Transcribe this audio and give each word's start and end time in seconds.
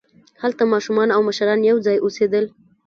هلته 0.41 0.63
ماشومان 0.73 1.09
او 1.15 1.21
مشران 1.29 1.59
یوځای 1.71 1.97
اوسېدل. 2.01 2.45